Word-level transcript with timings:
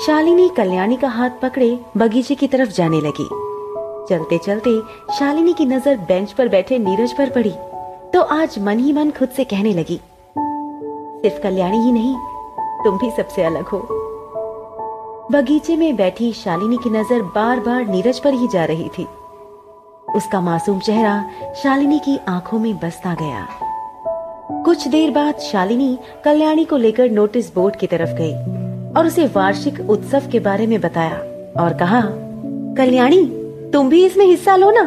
शालिनी 0.00 0.48
कल्याणी 0.48 0.96
का 0.96 1.08
हाथ 1.08 1.30
पकड़े 1.42 1.78
बगीचे 1.96 2.34
की 2.34 2.46
तरफ़ 2.48 2.70
जाने 2.70 3.00
लगी। 3.00 3.28
चलते 4.08 4.38
चलते 4.38 4.70
शालिनी 5.18 5.52
की 5.52 5.64
नज़र 5.66 5.96
बेंच 6.08 6.32
पर 6.32 6.48
बैठे 6.48 6.78
नीरज 6.78 7.12
पर 7.12 7.30
पड़ी 7.30 7.52
तो 8.14 8.20
आज 8.32 8.58
मन 8.58 8.78
ही 8.78 8.92
मन 8.92 9.10
खुद 9.10 9.28
से 9.28 9.44
कहने 9.44 9.72
लगी, 9.72 9.96
सिर्फ़ 11.22 11.40
कल्याणी 11.42 11.78
ही 11.78 11.92
नहीं, 11.92 12.14
तुम 12.84 12.98
भी 12.98 13.10
सबसे 13.10 13.42
अलग 13.42 13.68
हो। 13.68 13.78
बगीचे 15.32 15.76
में 15.76 15.96
बैठी 15.96 16.32
शालिनी 16.32 16.76
की 16.76 16.90
नज़र 16.90 17.22
बार 17.34 17.60
बार 17.60 17.86
नीरज 17.86 18.18
पर 18.18 18.34
ही 18.34 18.48
जा 18.48 18.64
रही 18.64 18.88
थी। 18.88 19.06
उसका 20.08 20.40
मासूम 20.40 20.78
चेहरा 20.80 21.24
शालिनी 21.62 21.98
की 21.98 22.16
आँखों 22.28 22.58
में 22.58 22.74
बसता 22.78 23.14
गया। 23.14 23.46
कुछ 24.64 24.86
देर 24.88 25.10
बाद 25.10 25.38
शालिनी 25.42 25.98
कल्याणी 26.24 26.64
को 26.64 26.76
लेकर 26.76 27.10
नोटिस 27.10 27.54
बोर्ड 27.54 27.76
की 27.76 27.86
तरफ़ 27.86 28.16
गई। 28.18 28.57
और 28.98 29.06
उसे 29.06 29.26
वार्षिक 29.26 29.90
उत्सव 29.90 30.22
के 30.32 30.40
बारे 30.40 30.66
में 30.66 30.80
बताया 30.80 31.16
और 31.62 31.72
कहा, 31.72 32.00
कल्याणी, 32.74 33.24
तुम 33.72 33.88
भी 33.88 34.04
इसमें 34.06 34.24
हिस्सा 34.26 34.56
लो 34.56 34.70
ना। 34.70 34.82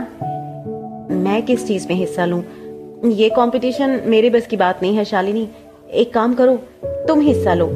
मैं 1.15 1.41
किस 1.43 1.67
चीज़ 1.67 1.87
में 1.89 1.95
हिस्सा 1.95 2.25
लूँ? 2.25 2.43
ये 3.05 3.29
कंपटीशन 3.29 4.01
मेरे 4.05 4.29
बस 4.29 4.47
की 4.47 4.57
बात 4.57 4.81
नहीं 4.81 4.95
है, 4.95 5.05
शालिनी। 5.05 5.47
एक 5.93 6.13
काम 6.13 6.33
करो, 6.33 6.55
तुम 7.07 7.19
हिस्सा 7.19 7.53
लो। 7.53 7.67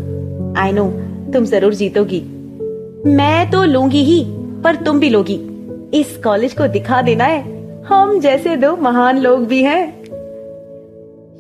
आई 0.58 0.72
नो 0.72 0.86
तुम 1.34 1.46
ज़रूर 1.46 1.74
जीतोगी। 1.74 2.22
मैं 3.08 3.50
तो 3.52 3.64
लूँगी 3.64 4.04
ही, 4.04 4.24
पर 4.64 4.76
तुम 4.76 5.00
भी 5.00 5.10
लोगी। 5.10 5.40
इस 5.94 6.18
कॉलेज 6.24 6.54
को 6.54 6.68
दिखा 6.68 7.02
देना 7.02 7.24
है। 7.24 7.84
हम 7.84 8.20
जैसे 8.20 8.56
दो 8.56 8.76
महान 8.76 9.20
लोग 9.20 9.46
भी 9.48 9.64
हैं। 9.64 10.04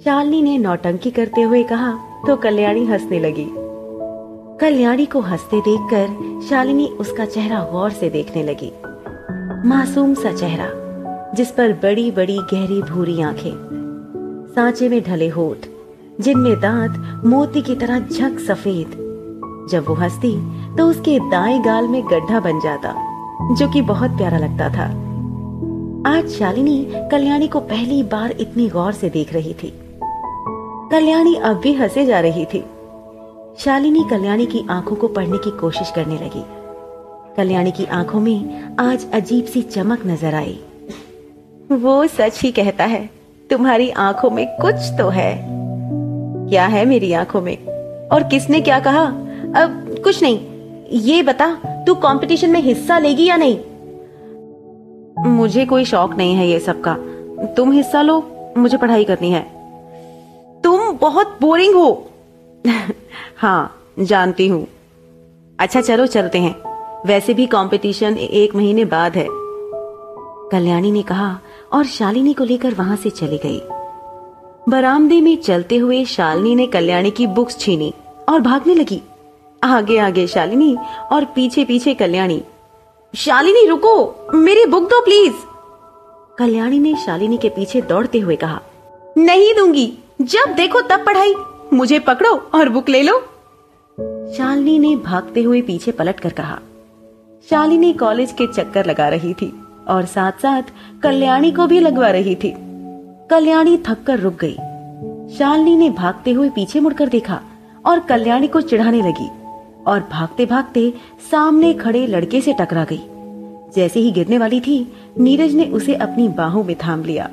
शालिनी 0.05 0.41
ने 0.41 0.57
नौटंकी 0.57 1.11
करते 1.11 1.41
हुए 1.41 1.63
कहा 1.63 1.93
तो 2.27 2.35
कल्याणी 2.35 2.85
हंसने 2.85 3.19
लगी। 3.19 3.47
कल्याणी 4.61 5.05
को 5.05 5.19
हँसते 5.19 5.59
देखकर 5.59 6.41
शालिनी 6.49 6.85
उसका 6.99 7.25
चेहरा 7.25 7.59
गौर 7.71 7.89
से 7.91 8.09
देखने 8.09 8.43
लगी। 8.43 8.71
मासूम 9.67 10.13
सा 10.13 10.31
चेहरा, 10.33 10.67
जिस 11.33 11.51
पर 11.51 11.71
बड़ी 11.73 12.11
बड़ी 12.11 12.37
गहरी 12.53 12.81
भूरी 12.81 13.21
आँखें। 13.21 14.51
सांचे 14.55 14.89
में 14.89 15.01
ढले 15.03 15.27
होठ, 15.27 15.65
जिनमें 16.21 16.59
दांत 16.59 17.25
मोती 17.25 17.61
की 17.61 17.75
तरह 17.75 17.99
झक 17.99 18.39
सफ़ेद। 18.39 18.91
जब 19.71 19.85
वो 19.87 19.93
हंसती 19.93 20.33
तो 20.75 20.87
उसके 20.87 21.17
दाएँ 21.19 21.59
गाल 21.61 21.87
में 21.87 22.01
गड्ढा 22.05 22.39
बन 22.39 22.59
जाता, 22.59 22.93
जो 23.55 23.69
कि 23.69 23.81
बहुत 23.81 24.11
प्यारा 24.11 24.37
लगता 24.37 24.69
था। 24.69 24.85
आज 26.09 26.29
शालिनी 26.29 26.87
कल्याणी 27.11 27.47
को 27.47 27.59
पहली 27.59 28.03
बार 28.03 28.31
इतनी 28.31 28.69
गौर 28.69 28.91
से 28.91 29.09
देख 29.09 29.33
रही 29.33 29.53
थी। 29.53 29.73
कल्याणी 30.91 31.35
अब 31.35 31.57
भी 31.57 31.73
हंसे 31.73 32.05
जा 32.05 32.19
रही 32.19 32.45
थी। 32.45 32.63
शालिनी 33.59 34.05
कल्याणी 34.09 34.45
की 34.45 34.65
आँखों 34.69 34.95
को 34.95 35.07
पढ़ने 35.07 35.37
की 35.37 35.51
कोशिश 35.51 35.91
करने 35.91 36.15
लगी। 36.15 36.43
कल्याणी 37.37 37.71
की 37.71 37.85
आँखों 37.85 38.19
में 38.19 38.63
आज 38.79 39.11
अजीब 39.13 39.45
सी 39.45 39.61
चमक 39.61 39.99
नज़र 40.05 40.35
आई। 40.35 40.59
वो 41.71 42.07
सच 42.07 42.41
ही 42.41 42.51
कहता 42.51 42.83
है, 42.83 43.09
तुम्हारी 43.49 43.89
आँखों 43.89 44.29
में 44.29 44.47
कुछ 44.61 44.75
तो 44.75 45.09
है। 45.09 45.47
क्या 46.49 46.65
है 46.65 46.85
मेरी 46.85 47.13
आँखों 47.13 47.41
में? 47.41 47.57
और 48.07 48.23
किसने 48.23 48.61
क्या 48.61 48.79
कहा? 48.79 49.03
अब 49.55 49.95
कुछ 50.03 50.23
नहीं। 50.23 50.39
ये 50.91 51.23
बता, 51.23 51.55
तू 51.87 51.95
कंपटीशन 51.95 52.49
में 52.49 52.61
हिस्सा 52.61 52.99
लेगी 52.99 53.25
या 53.25 53.37
नहीं? 53.37 53.59
मुझे 55.25 55.65
कोई 55.65 55.85
शौक 55.85 56.15
नहीं 56.15 56.35
है 56.35 56.47
ये 56.47 56.59
सब 56.59 56.81
का। 56.87 56.97
तुम 57.53 57.71
हिस्सा 57.71 58.01
लो, 58.01 58.31
मुझे 58.57 58.77
पढ़ाई 58.77 59.03
करनी 59.03 59.31
है। 59.31 59.41
तुम 60.61 60.91
बहुत 60.91 61.37
बोरिंग 61.41 61.75
हो। 61.75 62.07
हाँ 63.37 63.93
जानती 63.99 64.47
हूँ। 64.47 64.67
अच्छा 65.59 65.81
चलो 65.81 66.05
चलते 66.05 66.39
हैं। 66.39 66.55
वैसे 67.05 67.33
भी 67.33 67.45
कंपटीशन 67.45 68.17
एक 68.17 68.55
महीने 68.55 68.85
बाद 68.85 69.15
है। 69.15 69.27
कल्याणी 70.51 70.91
ने 70.91 71.01
कहा 71.01 71.39
और 71.73 71.85
शालिनी 71.85 72.33
को 72.33 72.43
लेकर 72.43 72.73
वहाँ 72.73 72.95
से 72.95 73.09
चली 73.09 73.37
गई। 73.37 73.61
बरामदे 74.69 75.19
में 75.21 75.35
चलते 75.37 75.77
हुए 75.77 76.03
शालिनी 76.05 76.55
ने 76.55 76.67
कल्याणी 76.67 77.11
की 77.11 77.27
बुक्स 77.27 77.57
छीनी 77.59 77.93
और 78.29 78.39
भागने 78.39 78.73
लगी। 78.73 79.01
आगे 79.63 79.97
आगे, 79.97 80.27
शालिनी 80.27 80.75
और 81.11 81.25
पीछे 81.25 81.65
पीछे 81.65 81.93
कल्याणी। 81.93 82.41
शालिनी, 83.13 83.65
रुको! 83.65 84.29
मेरी 84.33 84.65
बुक 84.65 84.89
दो 84.89 85.01
प्लीज़ 85.01 85.33
कल्याणी 86.37 86.79
ने 86.79 86.95
शालिनी 86.95 87.37
के 87.37 87.49
पीछे 87.49 87.81
दौड़ते 87.81 88.19
हुए 88.19 88.35
कहा, 88.35 88.61
नहीं 89.17 89.53
दूँगी। 89.53 89.91
जब 90.21 90.53
देखो 90.53 90.81
तब 90.81 91.05
पढ़ाई। 91.05 91.33
मुझे 91.73 91.99
पकड़ो 91.99 92.31
और 92.55 92.69
बुक 92.69 92.89
ले 92.89 93.01
लो। 93.01 93.19
शालिनी 94.33 94.79
ने 94.79 94.95
भागते 94.95 95.41
हुए 95.41 95.61
पीछे 95.61 95.91
पलट 95.91 96.19
कर 96.19 96.29
कहा। 96.29 96.59
शालिनी 97.49 97.93
कॉलेज 97.93 98.31
के 98.31 98.47
चक्कर 98.47 98.85
लगा 98.85 99.07
रही 99.07 99.33
थी 99.33 99.61
और 99.87 100.05
साथ 100.05 100.31
साथ 100.31 100.63
कल्याणी 101.03 101.51
को 101.51 101.67
भी 101.67 101.79
लगवा 101.79 102.09
रही 102.09 102.35
थी। 102.35 102.53
कल्याणी 103.29 103.77
थक 103.77 104.03
कर 104.03 104.19
रुक 104.19 104.35
गई। 104.45 104.55
शालिनी 105.37 105.75
ने 105.75 105.89
भागते 105.89 106.31
हुए 106.31 106.49
पीछे 106.49 106.79
मुड़कर 106.79 107.09
देखा 107.09 107.41
और 107.85 107.99
कल्याणी 107.99 108.47
को 108.47 108.61
चिढ़ाने 108.61 109.01
लगी 109.01 109.29
और 109.87 110.07
भागते 110.11 110.45
भागते 110.45 110.93
सामने 111.31 111.73
खड़े 111.73 112.07
लड़के 112.07 112.41
से 112.41 112.53
टकरा 112.53 112.83
गई। 112.83 113.01
जैसे 113.75 113.99
ही 113.99 114.11
गिरने 114.11 114.37
वाली 114.37 114.59
थी, 114.61 114.93
नीरज 115.19 115.53
ने 115.53 115.65
उसे 115.65 115.95
अपनी 115.95 116.27
बाहों 116.27 116.63
में 116.63 116.75
थाम 116.75 117.03
लिया। 117.03 117.29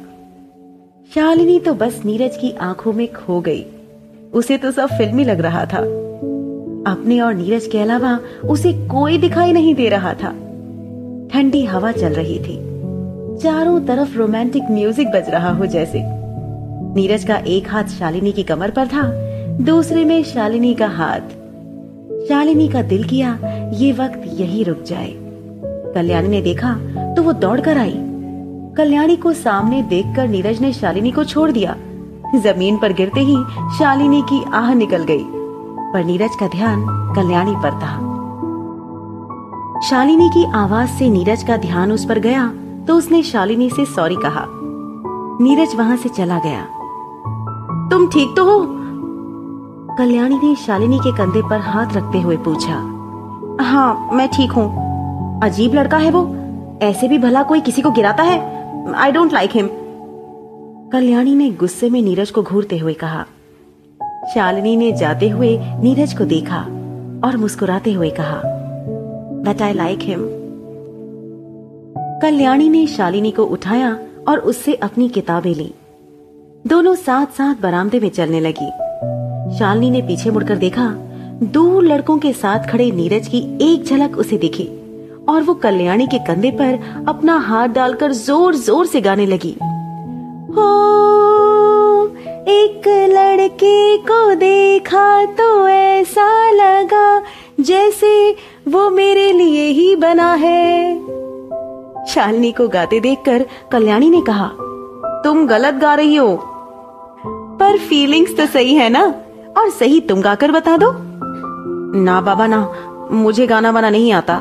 शालिनी 1.15 1.61
तो 1.61 1.75
बस 1.75 2.03
नीरज 2.05 2.37
की 2.37 2.53
आँखों 2.53 2.93
में 2.93 3.13
खो 3.13 3.41
गई। 3.41 3.65
उसे 4.33 4.57
तो 4.59 4.71
सब 4.71 4.89
फिल्मी 4.89 5.25
लग 5.25 5.41
रहा 5.41 5.65
था। 5.65 5.79
अपने 6.87 7.21
और 7.21 7.35
नीरज 7.35 7.67
के 7.67 7.79
अलावा 7.79 8.19
उसे 8.45 8.73
कोई 8.89 9.19
दिखाई 9.19 9.53
नहीं 9.53 9.75
दे 9.75 9.89
रहा 9.89 10.13
था। 10.15 10.31
ठंडी 11.33 11.65
हवा 11.65 11.93
चल 11.93 12.13
रही 12.13 12.39
थी। 12.39 12.57
चारों 13.43 13.81
तरफ़ 13.81 14.17
रोमांटिक 14.19 14.71
म्यूज़िक 14.71 15.09
बज 15.09 15.31
रहा 15.31 15.51
हो 15.51 15.67
जैसे। 15.67 16.03
नीरज 16.95 17.25
का 17.25 17.37
एक 17.37 17.69
हाथ 17.69 17.85
शालिनी 17.89 18.33
की 18.33 18.43
कमर 18.43 18.71
पर 18.71 18.87
था, 18.87 19.03
दूसरे 19.65 20.05
में 20.05 20.23
शालिनी 20.25 20.75
का 20.75 20.87
हाथ। 20.87 21.29
शालिनी 22.29 22.69
का 22.69 22.83
दिल 22.83 23.05
किया, 23.05 23.39
ये 23.75 23.93
वक्त 23.93 24.23
यही 24.41 24.63
रुक 24.65 24.83
जाए। 24.83 25.13
कल्याणी 25.95 26.29
ने 26.29 26.43
देखा 26.43 26.75
तो 27.17 27.23
वो 27.23 27.33
दौड़ 27.33 27.61
कर 27.61 27.79
आई। 27.79 27.95
कल्याणी 28.77 29.17
को 29.17 29.33
सामने 29.33 29.83
देखकर 29.83 30.29
नीरज 30.29 30.61
ने 30.61 30.73
शालिनी 30.73 31.11
को 31.11 31.25
छोड़ 31.25 31.51
दिया। 31.51 31.77
ज़मीन 32.35 32.77
पर 32.79 32.93
गिरते 32.93 33.21
ही 33.21 33.37
शालिनी 33.79 34.23
की 34.23 34.43
आह 34.55 34.73
निकल 34.75 35.03
गई। 35.05 35.25
पर 35.93 36.05
नीरज 36.05 36.37
का 36.41 36.47
ध्यान 36.49 36.85
कल्याणी 37.17 37.55
पर 37.57 37.73
था। 37.73 37.93
शालिनी 39.81 40.29
की 40.29 40.45
आवाज़ 40.55 40.91
से 40.91 41.09
नीरज 41.11 41.43
का 41.43 41.57
ध्यान 41.57 41.93
उस 41.93 42.05
पर 42.05 42.19
गया 42.19 42.47
तो 42.87 42.97
उसने 42.97 43.23
शालिनी 43.23 43.69
से 43.71 43.85
सॉरी 43.85 44.17
कहा। 44.17 44.45
नीरज 45.41 45.75
वहाँ 45.75 45.97
से 45.97 46.09
चला 46.09 46.39
गया। 46.39 46.63
तुम 47.91 48.07
ठीक 48.09 48.35
तो 48.37 48.45
हो? 48.45 48.59
कल्याणी 49.99 50.39
ने 50.43 50.55
शालिनी 50.55 50.99
के 50.99 51.17
कंधे 51.17 51.43
पर 51.43 51.61
हाथ 51.61 51.97
रखते 51.97 52.21
हुए 52.21 52.37
पूछा। 52.37 52.75
हाँ 53.65 54.09
मैं 54.13 54.29
ठीक 54.29 54.53
हूँ। 54.53 55.41
अजीब 55.43 55.75
लड़का 55.75 55.97
है 55.97 56.11
वो। 56.11 56.27
ऐसे 56.83 57.09
भी 57.09 57.19
भला 57.19 57.43
कोई 57.43 57.61
किसी 57.61 57.83
को 57.83 57.91
गिराता 57.91 58.23
है? 58.23 58.41
I 58.95 59.13
don't 59.13 59.33
like 59.33 59.51
him 59.51 59.69
Kalyani 60.93 61.35
ने 61.35 61.49
गुस्से 61.51 61.89
में 61.91 62.01
नीरज 62.03 62.31
को 62.31 62.43
घूरते 62.43 62.79
हुए 62.79 62.93
कहा। 62.95 63.25
शालिनी 64.35 64.75
ने 64.77 64.91
जाते 64.93 65.29
हुए 65.29 65.57
नीरज 65.83 66.13
को 66.15 66.25
देखा 66.25 66.59
और 67.25 67.37
मुस्कुराते 67.37 67.93
हुए 67.93 68.11
कहा 68.11 68.41
but 69.47 69.63
I 69.63 69.73
like 69.73 70.03
him 70.03 70.27
Kalyani 72.23 72.69
ने 72.69 72.87
शालिनी 72.87 73.31
को 73.31 73.45
उठाया 73.47 73.97
और 74.29 74.39
उससे 74.39 74.75
अपनी 74.75 75.09
किताबें 75.09 75.55
ली। 75.55 75.73
दोनों 76.67 76.95
साथ 76.97 77.27
साथ 77.39 77.63
बरामदे 77.63 78.01
में 78.01 78.09
चलने 78.11 78.41
लगी। 78.41 78.71
शालिनी 79.59 79.91
ने 79.91 80.03
पीछे 80.03 80.31
मुड़कर 80.31 80.57
देखा 80.59 80.89
दूर 81.45 81.85
लड़कों 81.85 82.19
के 82.19 82.33
साथ 82.35 82.71
खड़े 82.71 82.91
नीरज 82.93 83.29
की 83.29 83.45
एक 83.63 83.85
झलक 83.85 84.19
उसे 84.19 84.39
दिखी 84.39 84.69
और 85.29 85.43
वो 85.43 85.55
कल्याणी 85.57 86.07
के 86.07 86.19
कंधे 86.19 86.51
पर 86.61 87.05
अपना 87.09 87.39
हाथ 87.41 87.69
डालकर 87.75 88.13
ज़ोर 88.23 88.55
ज़ोर 88.57 88.87
से 88.87 89.01
गाने 89.01 89.27
लगी। 89.27 89.57
हो। 90.57 92.07
एक 92.49 92.89
लड़के 93.11 93.97
को 93.99 94.35
देखा 94.35 95.25
तो 95.25 95.69
ऐसा 95.69 96.51
लगा 96.51 97.23
जैसे 97.61 98.37
वो 98.69 98.89
मेरे 98.91 99.33
लिए 99.33 99.67
ही 99.69 99.95
बना 99.97 100.33
है। 100.35 100.95
शालिनी 102.07 102.53
को 102.53 102.69
गाते 102.69 103.01
देखकर 103.01 103.45
कल्याणी 103.73 104.11
ने 104.11 104.21
कहा, 104.21 104.49
तुम 105.25 105.47
गलत 105.47 105.75
गा 105.75 105.95
रही 105.95 106.17
हो। 106.17 106.37
पर 107.61 107.79
फीलिंग्स 107.79 108.37
तो 108.37 108.47
सही 108.47 108.75
है 108.75 108.89
ना? 108.89 109.03
और 109.59 109.71
सही 109.71 110.01
तुम 110.01 110.21
गाकर 110.21 110.53
बता 110.53 110.77
दो। 110.77 110.93
ना 112.03 112.21
बाबा 112.21 112.47
ना, 112.47 112.61
मुझे 113.13 113.47
गाना 113.47 113.73
बना 113.73 113.91
नहीं 113.91 114.13
आता। 114.13 114.39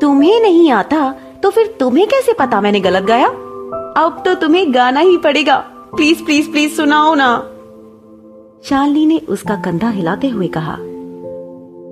तुम्हें 0.00 0.40
नहीं 0.40 0.70
आता 0.70 1.14
तो 1.42 1.50
फिर 1.50 1.76
तुम्हें 1.80 2.06
कैसे 2.06 2.32
पता 2.32 2.60
मैंने 2.60 2.80
गलत 2.80 3.02
गाया? 3.02 3.28
अब 3.98 4.22
तो 4.24 4.34
तुम्हें 4.34 4.74
गाना 4.74 5.00
ही 5.00 5.16
पड़ेगा। 5.16 5.56
प्लीज़ 5.94 6.22
प्लीज़ 6.24 6.50
प्लीज़ 6.50 6.72
सुनाओ 6.72 7.14
ना। 7.14 7.28
शालिनी 8.64 9.06
ने 9.06 9.18
उसका 9.28 9.54
कंधा 9.56 9.88
हिलाते 9.88 10.28
हुए 10.28 10.48
कहा। 10.48 10.76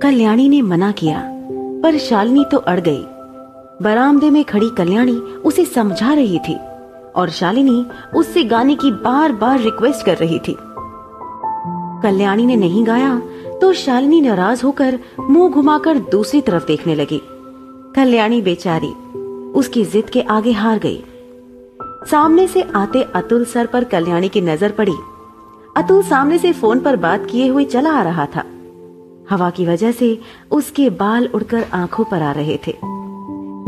कल्याणी 0.02 0.48
ने 0.48 0.60
मना 0.62 0.90
किया, 0.92 1.22
पर 1.82 1.96
शालिनी 1.98 2.44
तो 2.44 2.58
अड़ 2.58 2.78
गई। 2.80 3.02
बरामदे 3.82 4.30
में 4.30 4.44
खड़ी 4.44 4.68
कल्याणी 4.68 5.16
उसे 5.44 5.64
समझा 5.64 6.12
रही 6.12 6.38
थी, 6.38 6.54
और 7.16 7.30
शालिनी 7.30 7.84
उससे 8.16 8.44
गाने 8.44 8.76
की 8.76 8.90
बार 8.90 9.32
बार 9.32 9.58
रिक्वेस्ट 9.60 10.06
कर 10.06 10.16
रही 10.16 10.38
थी। 10.38 10.56
कल्याणी 12.02 12.46
ने 12.46 12.56
नहीं 12.56 12.86
गाया 12.86 13.18
तो 13.60 13.72
शालिनी 13.72 14.20
नाराज़ 14.20 14.64
होकर 14.64 14.98
मुँह 15.20 15.50
घुमाकर 15.50 15.98
दूसरी 16.10 16.40
तरफ़ 16.40 16.66
देखने 16.66 16.94
लगी। 16.94 17.20
कल्याणी 17.96 18.40
बेचारी 18.42 18.92
उसकी 19.52 19.84
जिद 19.84 20.10
के 20.10 20.20
आगे 20.20 20.52
हार 20.52 20.78
गई। 20.78 21.02
सामने 22.10 22.46
से 22.48 22.62
आते 22.74 23.02
अतुल 23.14 23.44
सर 23.44 23.66
पर 23.66 23.84
कल्याणी 23.84 24.28
की 24.28 24.40
नज़र 24.40 24.72
पड़ी। 24.72 24.94
अतुल 25.76 26.02
सामने 26.02 26.38
से 26.38 26.52
फ़ोन 26.52 26.80
पर 26.80 26.96
बात 26.96 27.26
किए 27.30 27.48
हुए 27.48 27.64
चला 27.64 27.90
आ 27.90 28.02
रहा 28.02 28.26
था। 28.26 28.44
हवा 29.30 29.50
की 29.50 29.66
वजह 29.66 29.92
से 29.92 30.18
उसके 30.50 30.88
बाल 30.90 31.26
उड़कर 31.26 31.64
आँखों 31.72 32.04
पर 32.04 32.22
आ 32.22 32.30
रहे 32.32 32.58
थे। 32.66 32.74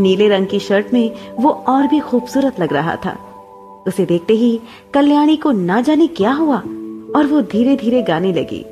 नीले 0.03 0.29
रंग 0.29 0.47
की 0.47 0.59
शर्ट 0.59 0.93
में 0.93 1.11
वो 1.41 1.51
और 1.69 1.87
भी 1.87 2.01
खूबसूरत 2.01 2.61
लग 2.61 2.73
रहा 2.73 2.97
था। 2.97 3.17
उसे 3.87 4.05
देखते 4.07 4.35
ही 4.35 4.61
कल्याणी 4.95 5.37
को 5.37 5.53
ना 5.53 5.81
जाने 5.81 6.07
क्या 6.07 6.33
हुआ 6.33 6.57
और 7.17 7.27
वो 7.27 7.41
धीरे 7.43 7.77
धीरे 7.77 8.03
गाने 8.03 8.33
लगी। 8.33 8.65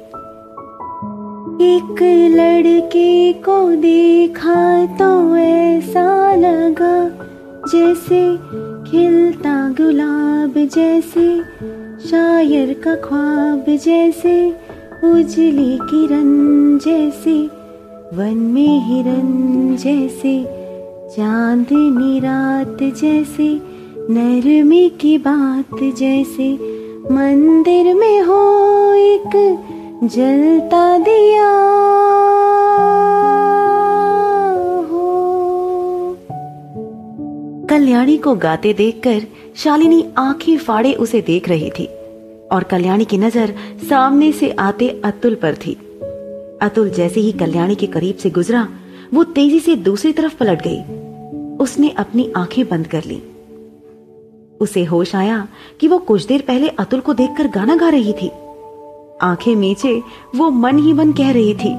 एक 1.65 2.03
लड़के 2.33 3.33
को 3.43 3.61
देखा 3.77 4.87
तो 4.97 5.37
ऐसा 5.37 6.35
लगा 6.35 6.95
जैसे 7.69 8.21
खिलता 8.91 9.69
गुलाब 9.69 10.55
जैसे, 10.57 11.39
शायर 12.09 12.73
का 12.85 12.95
ख्वाब 12.95 13.65
जैसे, 13.69 14.51
उजली 15.05 15.79
किरण 15.83 16.79
जैसे, 16.79 17.47
वन 18.17 18.37
में 18.37 18.81
हिरन 18.87 19.77
जैसे 19.77 20.45
चांदनी 21.17 22.21
रात 22.21 22.79
जैसे 22.83 23.61
नरमी 24.11 24.89
की 24.89 25.19
बात 25.19 25.83
जैसे, 25.83 26.53
मंदिर 27.15 27.95
में 27.95 28.23
हो 28.23 28.41
एक 28.95 29.59
जलता 30.05 30.99
दिया 30.99 31.53
कल्याणी 37.71 38.17
को 38.17 38.35
गाते 38.35 38.73
देखकर 38.73 39.23
शालिनी 39.57 40.05
आँखें 40.19 40.59
फाड़े 40.59 40.93
उसे 40.95 41.21
देख 41.21 41.49
रही 41.49 41.71
थी 41.71 41.87
और 42.53 42.63
कल्याणी 42.63 43.05
की 43.05 43.19
नज़र 43.19 43.55
सामने 43.91 44.31
से 44.33 44.51
आते 44.51 44.89
अतुल 45.05 45.35
पर 45.35 45.55
थी। 45.57 45.75
अतुल 46.63 46.91
जैसे 46.91 47.21
ही 47.21 47.33
कल्याणी 47.33 47.75
के 47.75 47.87
करीब 47.87 48.17
से 48.17 48.31
गुजरा, 48.31 48.69
वो 49.15 49.25
तेज़ी 49.25 49.61
से 49.61 49.75
दूसरी 49.75 50.13
तरफ़ 50.13 50.37
पलट 50.37 50.63
गई। 50.67 50.81
उसने 51.57 51.89
अपनी 51.89 52.33
आँखें 52.37 52.65
बंद 52.69 52.87
कर 52.87 53.05
ली। 53.05 53.23
उसे 54.61 54.85
होश 54.85 55.15
आया 55.15 55.47
कि 55.81 55.89
वो 55.89 55.99
कुछ 55.99 56.27
देर 56.27 56.45
पहले 56.49 56.69
अतुल 56.69 57.01
को 57.01 57.15
देखकर 57.15 57.49
गाना 57.49 57.77
गा 57.77 57.89
रही 57.89 58.13
थी। 58.13 58.31
आँखें 59.23 59.55
मीचे 59.57 60.01
वो 60.37 60.51
मन 60.51 60.79
ही 60.79 60.93
मन 60.93 61.13
कह 61.13 61.33
रही 61.33 61.55
थी 61.55 61.77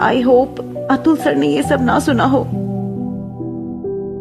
आई 0.00 0.20
होप 0.20 0.60
अतुल 0.90 1.16
सर 1.16 1.36
ने 1.36 1.48
ये 1.48 1.62
सब 1.62 1.82
ना 1.82 1.98
सुना 1.98 2.24
हो। 2.24 2.65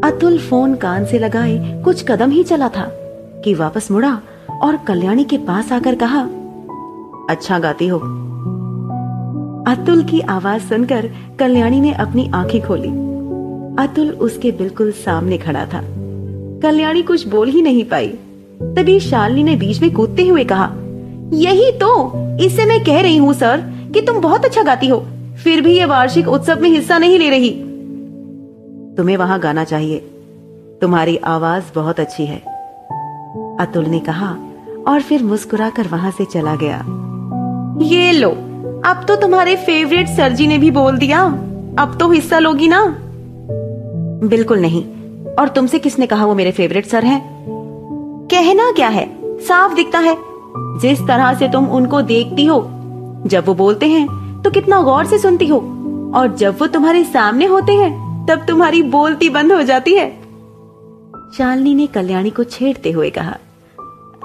अतुल 0.05 0.37
फ़ोन 0.39 0.75
कान 0.75 1.05
से 1.05 1.19
लगाए 1.19 1.81
कुछ 1.85 2.03
कदम 2.03 2.31
ही 2.31 2.43
चला 2.43 2.69
था 2.69 2.87
कि 3.43 3.53
वापस 3.53 3.91
मुड़ा 3.91 4.21
और 4.61 4.77
कल्याणी 4.77 5.23
के 5.23 5.37
पास 5.37 5.71
आकर 5.71 5.95
कहा 5.95 6.21
अच्छा 7.29 7.59
गाती 7.59 7.87
हो। 7.87 7.97
अतुल 9.67 10.03
की 10.03 10.19
आवाज़ 10.19 10.61
सुनकर 10.61 11.09
कल्याणी 11.39 11.81
ने 11.81 11.93
अपनी 11.93 12.31
आँखें 12.35 12.61
खोली। 12.61 12.89
अतुल 13.83 14.09
उसके 14.09 14.51
बिल्कुल 14.51 14.91
सामने 14.91 15.37
खड़ा 15.37 15.65
था। 15.65 15.81
कल्याणी 16.61 17.01
कुछ 17.01 17.27
बोल 17.27 17.49
ही 17.49 17.61
नहीं 17.61 17.83
पाई। 17.83 18.07
तभी 18.61 18.99
शालिनी 18.99 19.43
ने 19.43 19.55
बीच 19.55 19.81
में 19.81 19.93
कूदते 19.93 20.27
हुए 20.27 20.43
कहा, 20.43 20.73
यही 21.33 21.71
तो 21.71 22.11
इससे 22.45 22.65
मैं 22.65 22.83
कह 22.83 23.01
रही 23.01 23.17
हूँ, 23.17 23.33
सर, 23.33 23.57
कि 23.93 24.01
तुम 24.01 24.21
बहुत 24.21 24.45
अच्छा 24.45 24.63
गाती 24.63 24.87
हो। 24.87 25.05
फिर 25.43 25.61
भी 25.61 25.77
ये 25.77 25.85
वार्षिक 25.85 26.27
उत्सव 26.27 26.61
में 26.61 26.69
हिस्सा 26.69 26.97
नहीं 26.97 27.19
ले 27.19 27.29
रही। 27.29 27.64
तुम्हें 28.97 29.17
वहाँ 29.17 29.39
गाना 29.39 29.63
चाहिए। 29.63 29.99
तुम्हारी 30.81 31.17
आवाज़ 31.17 31.63
बहुत 31.75 31.99
अच्छी 31.99 32.25
है। 32.25 32.37
अतुल 33.59 33.85
ने 33.85 33.99
कहा 33.99 34.35
और 34.87 35.01
फिर 35.01 35.23
मुस्कुराकर 35.23 35.87
वहाँ 35.87 36.11
से 36.11 36.25
चला 36.25 36.55
गया। 36.55 36.85
ये 37.81 38.11
लो 38.11 38.29
अब 38.85 39.05
तो 39.07 39.15
तुम्हारे 39.15 39.55
फेवरेट 39.55 40.07
सरजी 40.07 40.47
ने 40.47 40.57
भी 40.57 40.71
बोल 40.71 40.97
दिया। 40.97 41.21
अब 41.79 41.97
तो 41.99 42.11
हिस्सा 42.11 42.39
लोगी 42.39 42.67
ना। 42.67 42.95
बिल्कुल 44.23 44.59
नहीं। 44.59 44.85
और 45.35 45.49
तुमसे 45.49 45.79
किसने 45.79 46.07
कहा 46.07 46.25
वो 46.25 46.35
मेरे 46.35 46.51
फेवरेट 46.51 46.85
सर 46.85 47.03
हैं? 47.03 47.45
कहना 48.31 48.71
क्या 48.71 48.87
है? 48.87 49.09
साफ़ 49.23 49.73
दिखता 49.73 49.99
है। 49.99 50.17
जिस 50.57 51.01
तरह 51.01 51.33
से 51.33 51.47
तुम 51.47 51.65
उनको 51.65 52.01
देखती 52.01 52.45
हो 52.45 52.61
जब 53.27 53.43
वो 53.45 53.53
बोलते 53.53 53.85
हैं 53.85 54.07
तो 54.41 54.49
कितना 54.49 54.81
गौर 54.81 55.05
से 55.05 55.17
सुनती 55.17 55.47
हो। 55.47 55.57
और 56.15 56.35
जब 56.35 56.55
वो 56.61 56.67
तुम्हारे 56.67 57.03
सामने 57.03 57.45
होते 57.45 57.73
हैं 57.73 58.04
तब 58.29 58.45
तुम्हारी 58.47 58.81
बोलती 58.83 59.29
बंद 59.29 59.51
हो 59.51 59.61
जाती 59.61 59.93
है? 59.93 60.09
शालिनी 61.37 61.73
ने 61.75 61.87
कल्याणी 61.87 62.29
को 62.29 62.43
छेड़ते 62.43 62.91
हुए 62.91 63.09
कहा, 63.09 63.35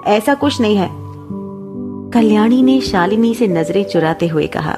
ऐसा 0.06 0.34
कुछ 0.34 0.60
नहीं 0.60 0.76
है। 0.76 0.88
कल्याणी 2.12 2.62
ने 2.62 2.80
शालिनी 2.80 3.34
से 3.34 3.48
नज़रें 3.48 3.84
चुराते 3.84 4.28
हुए 4.28 4.46
कहा, 4.46 4.76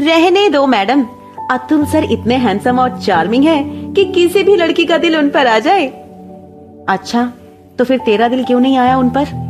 रहने 0.00 0.48
दो, 0.50 0.66
मैडम। 0.66 1.06
अतुल 1.50 1.84
सर 1.86 2.04
इतने 2.04 2.36
हैंडसम 2.36 2.78
और 2.78 2.98
चार्मिंग 3.00 3.44
है 3.44 3.62
कि 3.94 4.04
किसी 4.04 4.42
भी 4.42 4.56
लड़की 4.56 4.84
का 4.84 4.98
दिल 4.98 5.16
उन 5.16 5.30
पर 5.30 5.46
आ 5.46 5.58
जाए। 5.58 5.86
अच्छा 6.88 7.32
तो 7.78 7.84
फिर 7.84 7.98
तेरा 7.98 8.28
दिल 8.28 8.44
क्यों 8.44 8.60
नहीं 8.60 8.78
आया 8.78 8.96
उन 8.98 9.10
पर? 9.10 9.43